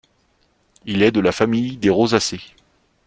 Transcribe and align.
Il 0.85 1.03
est 1.03 1.11
de 1.11 1.19
la 1.19 1.31
famille 1.31 1.77
des 1.77 1.91
rosacées. 1.91 2.41